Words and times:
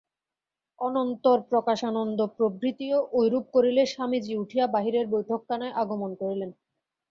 অনন্তর 0.79 1.37
প্রকাশানন্দ 1.49 2.19
প্রভৃতিও 2.37 2.97
ঐরূপ 3.13 3.45
করিলে 3.53 3.83
স্বামীজী 3.85 4.33
উঠিয়া 4.43 4.65
বাহিরের 4.67 5.05
বৈঠকখানায় 5.13 5.77
আগমন 5.81 6.11
করিলেন। 6.21 6.51